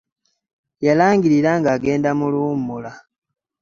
Yalangirira 0.85 1.51
ng'agenda 1.59 2.09
mu 2.19 2.27
luwummula. 2.33 2.91